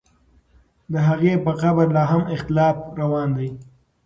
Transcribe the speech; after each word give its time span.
د 0.91 0.93
هغې 1.07 1.33
په 1.45 1.51
قبر 1.61 1.87
لا 1.95 2.03
هم 2.11 2.23
اختلاف 2.35 2.77
روان 3.01 3.29
دی. 3.37 3.49